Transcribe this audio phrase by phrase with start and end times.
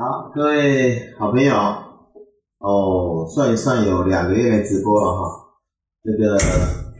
[0.00, 1.52] 好，各位好朋友，
[2.60, 5.24] 哦，算一算有两个月没直播了哈。
[6.04, 6.38] 这个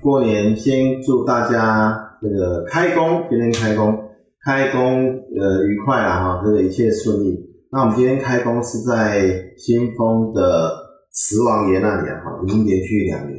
[0.03, 3.97] 过年先祝大家这个开工，今天开工，
[4.45, 4.81] 开工
[5.15, 7.39] 呃愉快啊哈，这个一切顺利。
[7.71, 10.75] 那我们今天开工是在新丰的
[11.13, 13.39] 慈王爷那里哈，已经连续两年，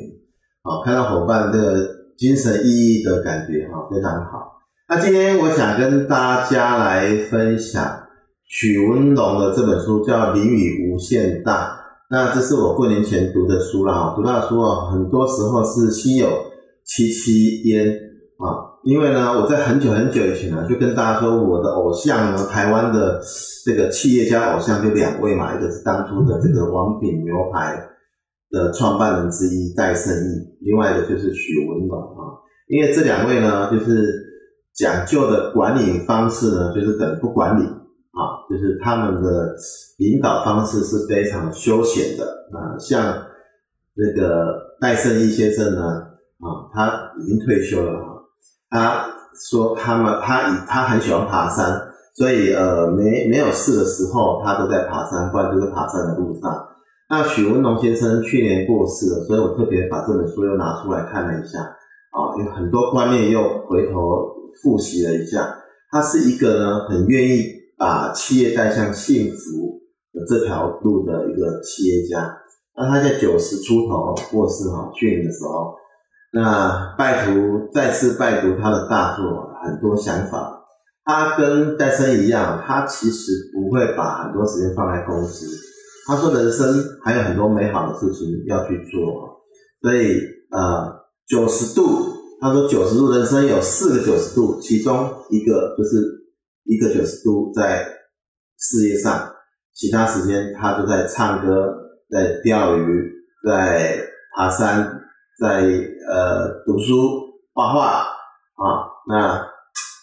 [0.63, 1.85] 好，看到伙伴这个
[2.17, 4.61] 精神奕奕的感觉哈，非常好。
[4.87, 7.98] 那今天我想跟大家来分享。
[8.49, 11.67] 许文龙的这本书叫《淋雨无限大》，
[12.09, 16.27] 那这是我过年前读的书啦，读到的书啊，很多时候是心有
[16.83, 23.21] 戚戚焉啊，因为呢，我在很久很久以前呢，就跟大家说，我的偶像呢，台湾的
[23.63, 27.79] 这个企业家偶像就两位嘛，一个是当初的这个王品牛排
[28.49, 34.11] 的创办人之一戴胜义，另外一个就是许文龙啊，因为这两位呢，就是
[34.73, 37.63] 讲究的管理方式呢，就是等不管理。
[38.49, 39.55] 就是他们的
[39.99, 43.27] 引导方式是非常休闲的啊，像
[43.93, 48.07] 那个戴胜义先生呢，啊，他已经退休了啊。
[48.71, 49.05] 他
[49.51, 51.79] 说他们他以他很喜欢爬山，
[52.15, 56.67] 所以呃没没有事的时候，他都在爬山，不然就是爬山的路上。
[57.07, 64.01] 那许文龙先生去年过世了，所以我特别把这本书又拿出来看了一下啊，有很多观念又回头
[64.63, 65.55] 复习了一下。
[65.91, 67.58] 他是一个呢，很愿意。
[67.79, 69.79] 把企业带向幸福
[70.11, 72.37] 的这条路的一个企业家，
[72.75, 75.75] 那他在九十出头过世哈，去年的时候，
[76.33, 79.23] 那拜读再次拜读他的大作，
[79.63, 80.57] 很多想法。
[81.05, 85.47] 他跟戴森一样，他其实不会把很多时间放在公司。
[86.05, 86.67] 他说人生
[87.01, 89.39] 还有很多美好的事情要去做，
[89.81, 90.19] 所以
[90.51, 90.99] 呃
[91.29, 91.87] 九十度，
[92.41, 96.18] 他说九十度人生有四个九十度，其中一个就是。
[96.63, 97.87] 一个九十度在
[98.57, 99.33] 事业上，
[99.73, 101.73] 其他时间他都在唱歌、
[102.09, 103.11] 在钓鱼、
[103.47, 103.99] 在
[104.35, 105.01] 爬山、
[105.39, 105.61] 在
[106.07, 106.93] 呃读书、
[107.53, 108.63] 画画啊。
[109.07, 109.47] 那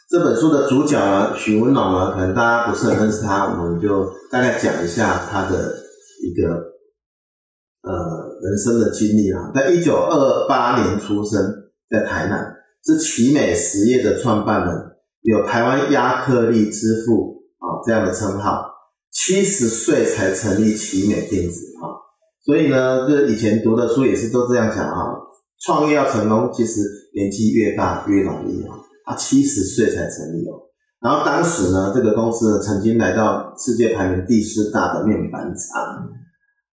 [0.08, 5.74] 这本书的主角呢，许文朗呢，可能大家不是很认识他，我们就大概讲一下他的
[6.24, 6.48] 一个
[7.82, 9.52] 呃人生的经历啊。
[9.54, 11.40] 在一九二八年出生
[11.90, 14.95] 在台南，是奇美实业的创办人。
[15.26, 18.64] 有台湾亚克力之父啊这样的称号，
[19.10, 21.98] 七十岁才成立奇美电子啊，
[22.44, 25.18] 所以呢，这以前读的书也是都这样讲啊，
[25.64, 26.80] 创业要成功，其实
[27.12, 28.78] 年纪越大越容易啊。
[29.04, 30.62] 他七十岁才成立哦，
[31.00, 36.08] 然后当时呢，这个公司呢曾经来到世界排名第四大的面板厂，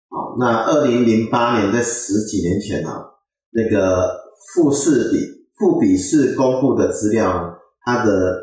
[0.09, 3.03] 好，那二零零八年在十几年前啊，
[3.49, 4.11] 那个
[4.53, 5.17] 富士比
[5.57, 7.49] 富比士公布的资料。
[7.85, 8.39] 它的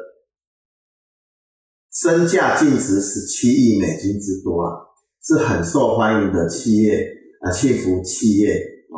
[2.01, 4.73] 身价净值十七亿美金之多啊，
[5.23, 7.07] 是很受欢迎的企业
[7.43, 8.55] 啊，幸福企业
[8.89, 8.97] 啊。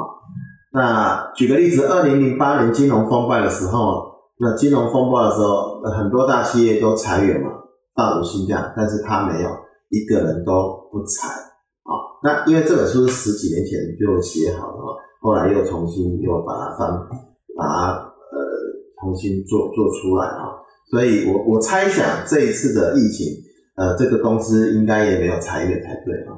[0.72, 4.04] 那举个例子，二零零八年金融风暴的时候，
[4.38, 7.48] 那金融风暴的时候，很多大企业都裁员嘛，
[7.96, 9.48] 放无薪假，但是他没有
[9.90, 11.90] 一个人都不裁啊。
[12.22, 16.88] 那因为这本书是十几年前就写好了，后来又重新又把它翻，
[17.56, 18.72] 把它呃。
[19.02, 23.26] 重新做做出来啊，所以我我猜想这一次的疫情，
[23.76, 26.36] 呃，这个公司应该也没有裁员才对啊。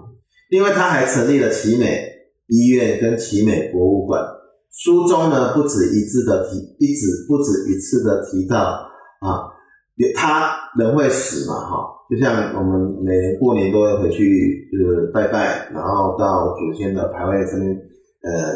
[0.48, 2.06] 另外，他还成立了奇美
[2.47, 4.22] 医院跟奇美博物馆。
[4.70, 8.59] 书中呢，不止一次的提，一直不止一次的提到
[9.20, 9.50] 啊，
[10.14, 11.76] 他人会死嘛哈，
[12.09, 18.54] 就像我们每年过年都会回去就是拜拜，然后到祖先的牌位上面呃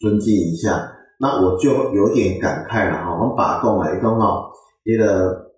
[0.00, 0.92] 尊敬一下。
[1.18, 4.44] 那我就有点感慨了哈，我们把讲来讲哦，
[4.86, 5.50] 那个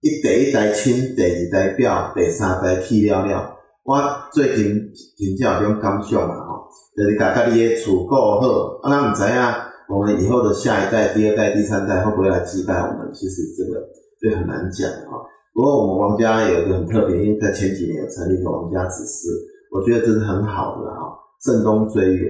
[0.00, 3.54] 一代一代亲，第二代表，第三代去了了。
[3.84, 3.96] 我
[4.32, 4.66] 最近
[5.16, 6.66] 真正有种感想嘛吼，
[6.96, 9.38] 就是把家己的厝顾好，啊，咱唔知影
[9.88, 13.12] 我们以后的下一代、第二代、第三代会不会来祭拜我们？
[13.14, 13.80] 其实这个
[14.20, 15.22] 就很难讲哈。
[15.54, 19.30] 不过我们王家有一个很特别，因为在前几年有成立一个王家子嗣，
[19.70, 21.14] 我觉得这是很好的哈，
[21.44, 22.28] 慎终追远。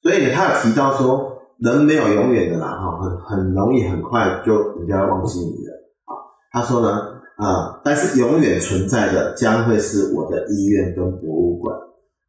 [0.00, 1.33] 所以他有提到说。
[1.58, 5.72] 人没有永远的啦，哈，很很容易很快就人家忘记你了
[6.04, 6.12] 啊。
[6.52, 6.88] 他说呢，
[7.36, 11.76] 啊，但是永远存在的将会是我的医院跟博物馆。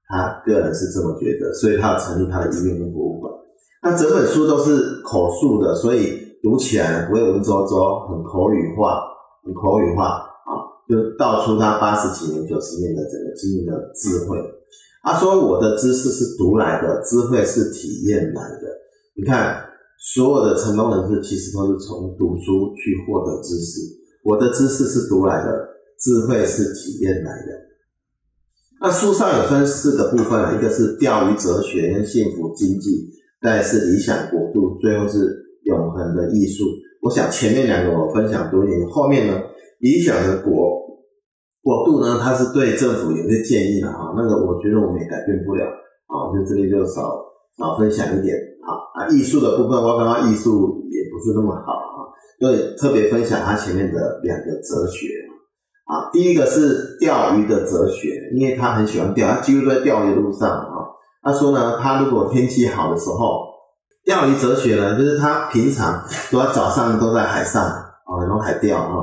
[0.07, 3.33] 他个人是这么觉得，所以他要成立他的医院跟博物馆。
[3.81, 9.01] 那整本书都是口述的，所以读起来不会文绉绉，很口语化，
[9.43, 10.05] 很口语化
[10.45, 10.51] 啊，
[10.87, 14.37] 就道出他八十几年、九十年的整个经营的智慧。
[15.03, 18.67] 他说：“我的知识是读来的，智慧是体验来的。”
[19.17, 19.63] 你看，
[19.97, 23.79] 所有的成功人士其实都是从读书去获得知识。
[24.25, 27.65] 我的知识是读来的，智慧是体验来的。
[28.81, 33.07] 那书上有分四个部分啊，一个是钓鱼哲学跟幸福经济，
[33.41, 35.17] 再是理想国度，最后是
[35.63, 36.65] 永恒的艺术。
[37.01, 39.39] 我想前面两个我分享多一点，后面呢，
[39.79, 40.75] 理想的国
[41.63, 47.15] 国度呢，它是对政府有些建议的啊，那个我觉得我们也改变不了啊，就这里就少
[47.57, 48.35] 少分享一点
[48.65, 52.09] 啊啊，艺术的部分我刚刚艺术也不是那么好啊，
[52.39, 55.07] 所以特别分享他前面的两个哲学。
[55.85, 60.73] 啊，第一个是钓鱼的哲学，因为他很喜欢钓，他几乎都在钓鱼路上啊。
[61.21, 63.45] 他说呢，他如果天气好的时候，
[64.03, 68.95] 钓鱼哲学呢，就是他平常都在早上都在海上啊，然后海钓啊。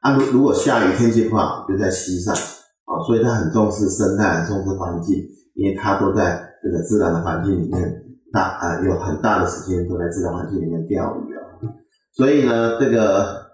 [0.00, 3.04] 啊，如如果下雨天气不好，就在溪上啊。
[3.06, 5.16] 所以他很重视生态，很重视环境，
[5.54, 8.02] 因为他都在这个自然的环境里面，
[8.32, 11.40] 大啊有很大的时间都在自然环境里面钓鱼啊。
[12.12, 13.50] 所以呢，这个。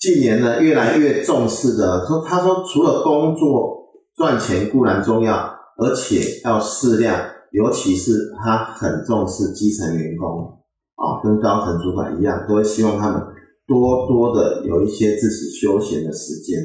[0.00, 7.20] 近年呢，越来越重视的说，他说除了工作赚钱固然重要，而且要适量，
[7.52, 10.56] 尤其是他很重视基层员工
[10.96, 13.22] 啊，跟高层主管一样，都会希望他们
[13.66, 16.58] 多多的有一些自己休闲的时间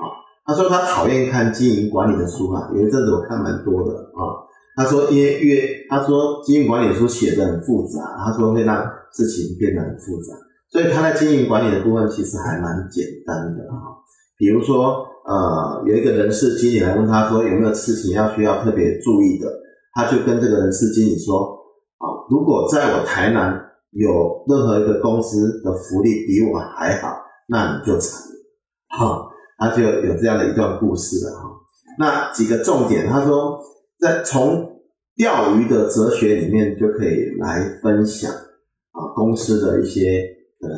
[0.00, 0.16] 啊。
[0.46, 4.48] 他说他讨厌看经营管理的书啊，有一阵子我看蛮多的啊。
[4.80, 8.82] 他说因为越他说经营管理书写得很复杂，他说会让
[9.12, 10.34] 事情变得很复杂。
[10.70, 14.00] 所以他在经营管理的部分其实还蛮简单的哈，
[14.38, 19.46] 比如说呃有一个人事经理来问他说有没有事情要需要特别注意的，
[19.92, 21.58] 他就跟这个人事经理说
[21.98, 23.60] 啊，如果在我台南
[23.90, 27.08] 有任何一个公司的福利比我还好，
[27.48, 29.28] 那你就惨了哈，
[29.58, 31.50] 他就有这样的一段故事了哈。
[31.98, 33.58] 那几个重点，他说
[33.98, 34.69] 在从
[35.20, 40.38] 钓鱼的哲学里面就可以来分享啊公司的一些。
[40.60, 40.76] 可能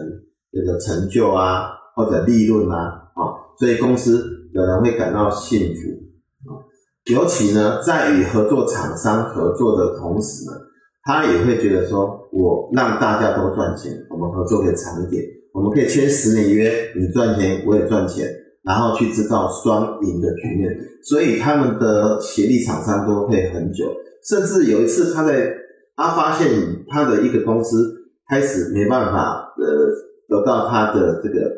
[0.52, 1.66] 这个成就啊，
[1.96, 3.22] 或者利润啊，啊，
[3.58, 4.22] 所以公司
[4.54, 6.54] 的人会感到幸福啊。
[7.10, 10.52] 尤其呢，在与合作厂商合作的同时呢，
[11.02, 15.20] 他也会觉得说，我让大家都赚钱，我们合作可以长一点，
[15.52, 18.24] 我们可以签十年约，你赚钱我也赚钱，
[18.62, 20.70] 然后去制造双赢的局面。
[21.02, 23.86] 所以他们的协力厂商都会很久，
[24.28, 25.54] 甚至有一次他在
[25.96, 26.48] 他发现
[26.88, 27.98] 他的一个公司。
[28.28, 29.66] 开始没办法呃
[30.26, 31.52] 得到他的这个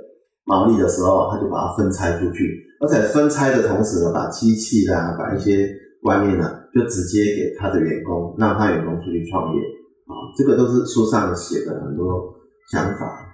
[0.44, 5.68] 毛利的时候，他就把它分拆出去，而且分拆的同时呢，把机器啊，把一些
[6.02, 12.34] 观念呢，就直接给他的员工，让他员工出去创业啊，这个都是书上写的很多
[12.72, 13.24] 想法。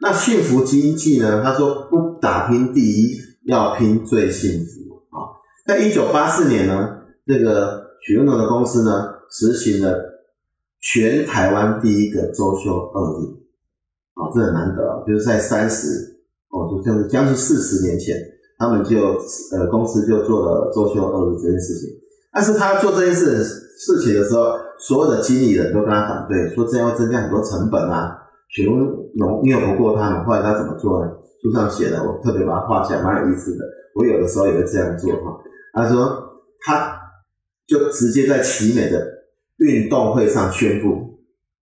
[0.00, 1.42] 那幸福经济呢？
[1.42, 3.16] 他说不打拼第一，
[3.46, 5.26] 要拼最幸福啊。
[5.66, 10.08] 在一九八四年呢，这个许文龙的公司呢，实行了。
[10.82, 13.36] 全台湾第一个周休二日，
[14.14, 15.04] 啊，这很难得啊！
[15.06, 15.86] 就是在三十，
[16.48, 18.16] 哦，就将将近四十年前，
[18.56, 18.96] 他们就
[19.52, 21.90] 呃公司就做了周休二日这件事情。
[22.32, 28.16] 但是他做这件事事情的时候，所有的经理人都跟他反对，说这样会增加很多成本啊。
[28.48, 31.12] 许文龙拗不过他们，后来他怎么做呢？
[31.42, 33.64] 书上写的，我特别把它画起来，蛮有意思的。
[33.94, 35.38] 我有的时候也会这样做哈。
[35.74, 36.10] 他说，
[36.60, 36.99] 他
[37.70, 39.20] 就直接在奇美的。
[39.60, 40.88] 运动会上宣布，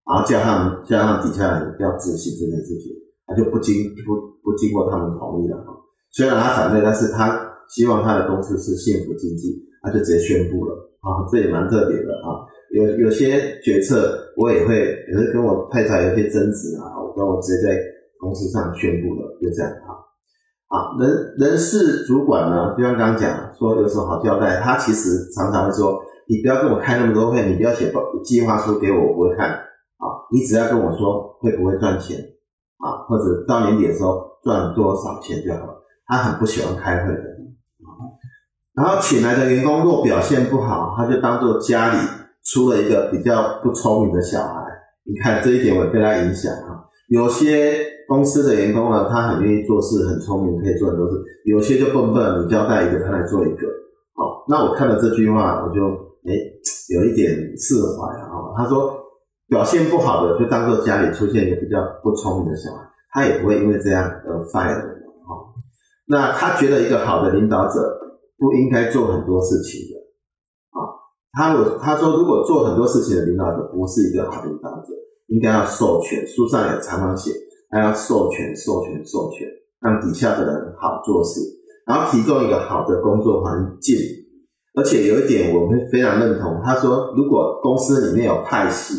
[0.06, 2.94] 然后叫他们叫他们底下人要执行这件事情，
[3.26, 5.75] 他就不经不不经过他们同意了哈。
[6.12, 10.72] 虽然他反对，但是他希望他的公司是幸福经济，他就直接宣布了
[11.02, 12.47] 啊，这也蛮特别的啊。
[12.71, 17.82] 有有些决策我也会，也是跟我太太有些争执啊，我跟我直接在
[18.21, 20.06] 公司上宣布了，就这样啊。
[20.68, 26.02] 啊，人人事主管呢，就像刚刚讲说有什么好交代，他其实常常会说。
[26.30, 30.28] 你不要跟我开那么多会，你不要写报计划书给我，我不会看啊。
[30.30, 32.18] 你只要跟我说会不会赚钱
[32.76, 35.82] 啊，或者到年底的时候赚多少钱就好了。
[36.06, 37.22] 他很不喜欢开会的。
[38.75, 41.98] 然后请来的员工若表现不好，他就当做家里
[42.44, 44.66] 出了一个比较不聪明的小孩。
[45.04, 46.84] 你看这一点我也被他影响啊。
[47.08, 53.68] 有些公司的员工呢，他很愿意做事，很聪明，可以做很多事；有些就笨笨，你交代一个，他来做一个。
[54.16, 56.08] 好，那我看了这句话，我就。
[56.28, 56.34] 哎，
[56.92, 58.28] 有一点释怀啊。
[58.58, 58.92] 他说，
[59.48, 62.84] 表现不好的就当做家里出现一个比较不聪明的小孩，
[63.14, 64.84] 他也不会因为这样而 fire 人
[65.24, 65.30] 啊。
[66.08, 67.98] 那他觉得一个好的领导者
[68.36, 69.96] 不应该做很多事情的
[70.76, 70.84] 啊。
[71.32, 74.92] 他我他说，如果做很多事情的领导者不是一个好领导者，
[75.28, 76.26] 应该要授权。
[76.26, 77.30] 书上也常常写，
[77.68, 79.46] 他要授权、授权、授权，
[79.80, 81.40] 让底下的人好做事，
[81.87, 83.96] 然后提供一个好的工作环境。
[84.75, 88.94] 而且有一点我会非常认同，他说如果公司里面有派系，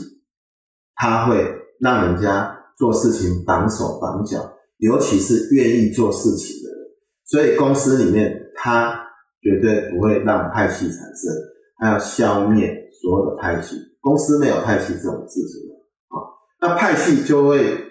[0.95, 1.45] 他会
[1.79, 4.39] 让人家做事情绑手绑脚，
[4.77, 6.79] 尤其是愿意做事情的人。
[7.25, 9.07] 所以公司里面他
[9.41, 11.33] 绝对不会让派系产生，
[11.77, 13.77] 他要消灭所有的派系。
[14.01, 15.61] 公司没有派系这种事情
[16.07, 16.15] 啊，
[16.61, 17.88] 那派系就会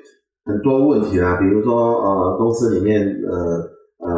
[0.48, 3.36] 很多问题啦，比如说呃，公司里面呃
[3.98, 4.08] 呃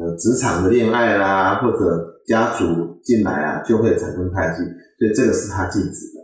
[0.00, 4.62] 呃职场的恋爱啦，或者家族进来啊，就会产生派系，
[4.98, 6.20] 所以这个是他禁止的。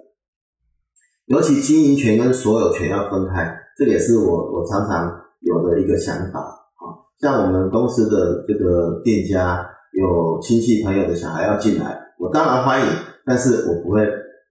[1.27, 7.05] 尤其经营权跟所有权要分开，这也是我我常常有的一个想法啊。
[7.21, 12.87] 像我们公司的这个店家有亲戚朋友的小孩要进来，我当然欢迎，
[13.27, 14.07] 但是我不会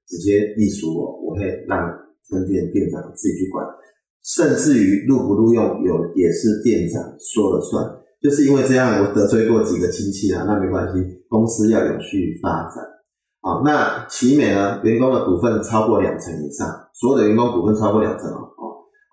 [0.05, 1.79] 直接隶属我，我会让
[2.29, 3.65] 分店店长自己去管，
[4.25, 7.85] 甚至于录不录用有也是店长说了算。
[8.21, 10.93] 就是因为这样，我得罪过几个亲戚啊，那没关系，
[11.29, 12.83] 公司要有序发展。
[13.39, 14.81] 好，那奇美呢？
[14.81, 18.49] 员工的股份超过两成以上，所有的员工股份超过两成哦，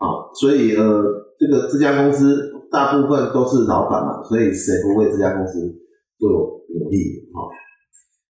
[0.00, 1.04] 好，所以呃，
[1.38, 5.60] 这个这家公司大部分都是老板嘛，所以谁不为这家公司
[6.18, 6.30] 做
[6.72, 7.28] 努力？
[7.34, 7.50] 好，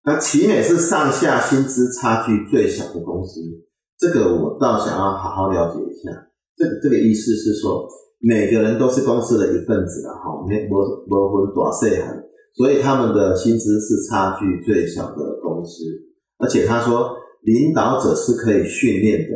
[0.04, 3.40] 那奇美是上下薪资差距最小的公司，
[4.00, 6.10] 这个我倒想要好好了解一下。
[6.56, 7.88] 这个这个意思是说，
[8.20, 10.74] 每个人都是公司的一份子了，哈，没没
[11.08, 12.22] 没分大小。
[12.54, 15.84] 所以他们的薪资是差距最小的公司，
[16.36, 19.34] 而且他说领导者是可以训练的，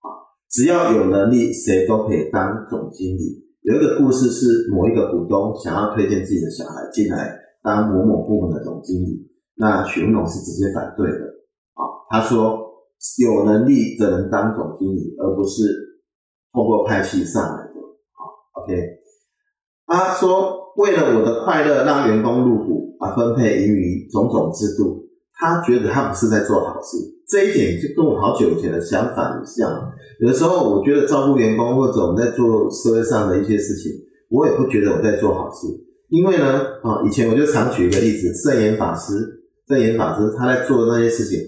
[0.00, 0.08] 啊，
[0.50, 3.44] 只要有能力，谁都可以当总经理。
[3.60, 11.26] 有一个故事是某一个股东想要推荐自己的小孩进来当某某部门的总经理，那许文龙是直接反对的，
[11.74, 12.58] 啊，他说
[13.22, 15.87] 有能力的人当总经理，而不是
[16.52, 17.80] 透过派系上来的，
[18.14, 18.22] 啊
[18.62, 18.74] ，OK，
[19.86, 20.56] 他说。
[20.78, 26.96] 为了我的快乐，让员工入股啊，分配盈余，种种制度，他觉得他不是在做好事。
[27.26, 29.68] 这一点就跟我好久以前的想法很像。
[30.20, 33.90] 有的时候，我觉得照顾员工或者我们在做社会上的一些事情，
[34.30, 35.66] 我也不觉得我在做好事。
[36.10, 41.40] 因为呢，啊，以前我就常举一个例子，圣严法师，圣严法师他在做的那些事情，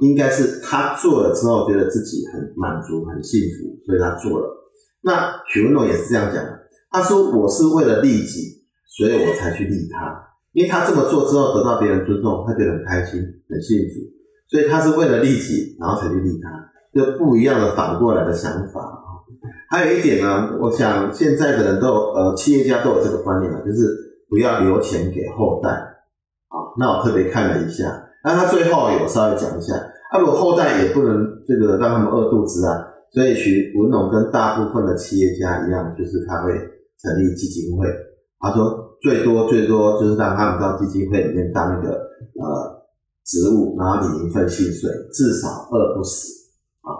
[0.00, 4.72] 应该是他做了之后觉得自己很满足、很幸福，所以他做了。
[5.02, 6.60] 那许文龙也是这样讲的，
[6.90, 8.56] 他说：“我是为了利己。”
[8.96, 14.00] 所以我才去利他，因为他这么做之后得到别人尊重，他觉得很开心、很幸福，
[14.48, 16.48] 所以他是为了利己，然后才去利他，
[16.98, 19.20] 就不一样的反过来的想法啊。
[19.68, 26.56] 还有一点呢，我想现在的人都呃，企业家都有这个观念了，就是不要留钱给后代啊。
[26.78, 29.76] 那我特别看了一下，那他最后有稍微讲一下，
[30.10, 31.14] 啊，如果后代也不能
[31.46, 36.50] 这个让他们饿肚子啊，所以许文龙跟大部分的企业家一样，就是他会
[36.98, 37.86] 成立基金会。
[38.40, 42.82] 他说最多最多就是让他们到基金会里面当一个呃
[43.24, 46.26] 职务，然后领一份薪水，至少饿不死
[46.82, 46.90] 啊。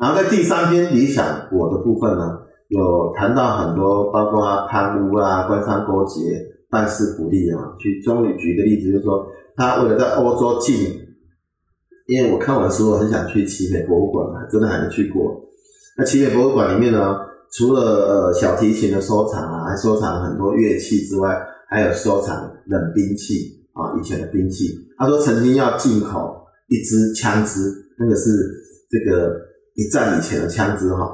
[0.00, 6.20] 然后在第三篇理想我的部分呢，有谈到很多，包括贪污啊、官商勾结、
[6.68, 7.70] 办事不力啊。
[7.78, 10.76] 举终于举个例子，就是说他为了在欧洲进，
[12.06, 15.42] 因为我看完书，我很想去奇美博物馆啊，真的还没去过。
[15.96, 17.26] 那奇美博物馆里面呢？
[17.52, 24.74] 除了呃小提琴的收藏啊，还收藏很多乐器之外，还有收藏冷兵器啊，以前的兵器。
[24.98, 28.30] 他说曾经要进口一支枪支，那个是
[28.90, 29.40] 这个
[29.74, 31.08] 一战以前的枪支哈，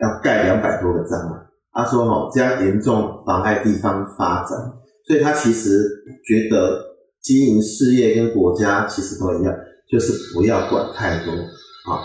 [0.00, 1.44] 要盖两百多个章啊。
[1.70, 4.58] 他说哈，这样严重妨碍地方发展，
[5.06, 5.86] 所以他其实
[6.24, 6.87] 觉得
[7.22, 9.54] 经营事业跟国家其实都一样，
[9.90, 12.02] 就是不要管太多啊。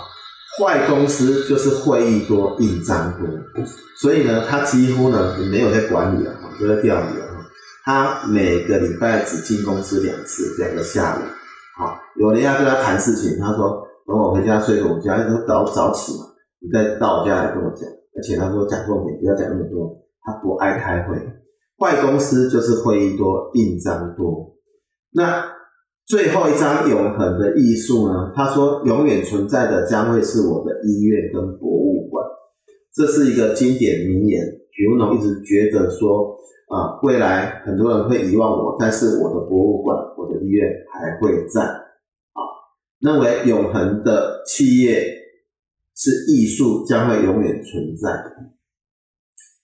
[0.60, 3.28] 坏公司就是会议多、印章多，
[4.00, 7.26] 所以呢，他几乎呢没有在管理了，都在钓鱼了。
[7.84, 11.20] 他每个礼拜只进公司两次，两个下午。
[11.76, 16.26] 好，有人要跟他谈事情，他说等我回家睡个午觉，都早早起嘛，
[16.62, 17.90] 你再到我家来跟我讲。
[18.16, 19.98] 而且他说讲重点，不要讲那么多。
[20.22, 21.18] 他不爱开会，
[21.80, 24.53] 坏公司就是会议多、印章多。
[25.14, 25.54] 那。
[26.06, 28.34] 最后一张永恒的艺术呢？
[28.36, 32.26] 他说，永远存在的将会是我的医院跟博物馆，
[32.94, 34.44] 这是一个经典名言。
[34.74, 36.36] 许文龙一直觉得说，
[36.68, 41.62] 啊，未来很多人会遗忘我，但是我的博物馆、我的医院还会在。
[41.64, 42.40] 啊，
[43.00, 45.08] 认为永恒的企业
[45.96, 48.12] 是艺术将会永远存在。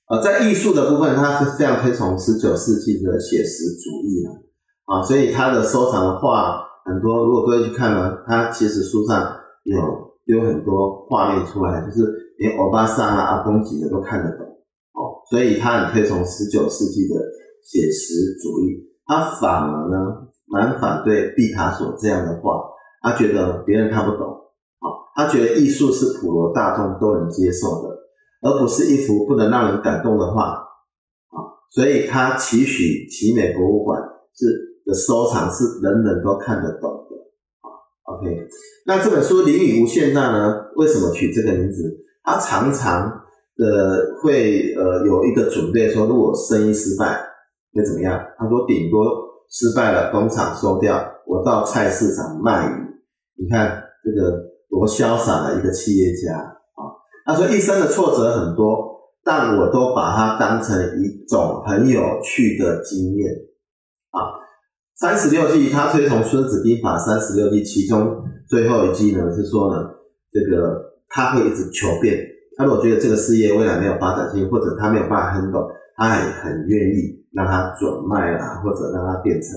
[0.05, 4.48] 啊，在艺术的部分，他是非常推崇十九世纪的写实主义的。
[4.89, 9.77] 啊，所以他的收藏的画很多，如果各位去看呢，他其实书上有
[10.25, 12.01] 有很多画面出来，就是
[12.39, 14.47] 连欧巴桑啊、阿公级的都看得懂。
[14.47, 17.15] 哦，所以他很推崇十九世纪的
[17.61, 22.59] 写实主义，他反而呢蛮反对毕卡索这样的画，
[23.03, 24.27] 他觉得别人看不懂。
[24.27, 27.89] 啊，他觉得艺术是普罗大众都能接受的，
[28.41, 30.45] 而不是一幅不能让人感动的画。
[30.45, 31.37] 啊，
[31.69, 34.01] 所以他期许奇美博物馆
[34.33, 34.67] 是。
[34.85, 37.15] 的收藏是人人都看得懂的
[37.61, 37.67] 啊。
[38.03, 38.47] OK，
[38.85, 42.05] 那这本书《淋雨无限大》呢，为什么取这个名字？
[42.23, 43.09] 他常常
[43.55, 47.19] 的会呃有一个准备说，如果生意失败
[47.73, 48.19] 会怎么样？
[48.37, 49.05] 他说顶多
[49.49, 50.95] 失败了，工厂收掉，
[51.25, 52.71] 我到菜市场卖鱼。
[53.41, 54.37] 你看这个
[54.69, 56.81] 多潇洒的一个企业家啊！
[57.25, 63.31] 他说一生的挫折很多，但我都把它当成一种很有趣的经验。
[64.99, 69.81] 三十六计，他推崇《孙子兵法》三十六计，其中最后一计呢是说呢，
[70.29, 70.75] 这个
[71.07, 72.19] 他会一直求变。
[72.57, 79.51] 他如果觉得这个事业未来没有发展性，或者他没有办法 handle，他也很愿意让他转卖啦，或者让他变成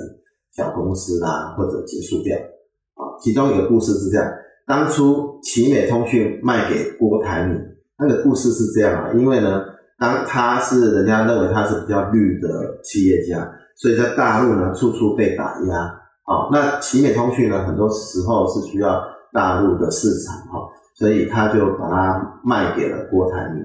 [0.54, 2.37] 小公司啦，或者结束掉。
[2.37, 4.32] 啊，其中一个故事是这样：
[4.68, 7.58] 当初奇美通讯卖给郭台铭，
[7.99, 9.61] 那个故事是这样啊，因为呢，
[9.99, 13.58] 当他是人家认为他是比较绿的企业家。
[13.76, 16.00] 所以在大陆呢，处处被打压。
[16.25, 19.02] 好，那奇美通讯呢，很多时候是需要
[19.33, 23.62] 大陆的市场，哈，所以他就把它卖给了郭台铭。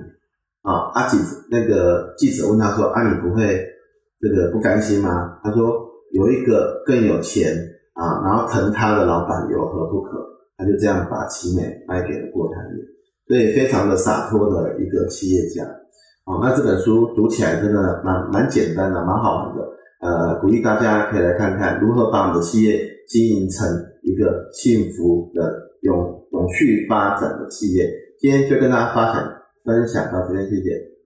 [0.63, 1.17] 啊，阿记
[1.49, 3.63] 那个记者问他说：“啊，你不会
[4.19, 5.71] 这个不甘心吗？”他说
[6.11, 7.55] ：“有一个更有钱
[7.93, 10.17] 啊，然后疼他的老板有何不可？”
[10.57, 12.83] 他就这样把奇美卖给了郭台铭，
[13.27, 15.63] 所以非常的洒脱的一个企业家。
[16.25, 19.63] 哦，那这本书读起来真的蛮蛮简单的，蛮好玩的。
[19.99, 23.67] 呃，鼓励大家可以来看看如何把我们的企业经营成
[24.03, 27.89] 一个幸福的永永续发展的企业。
[28.19, 30.96] 今天就跟大家分享分享到这边，谢谢。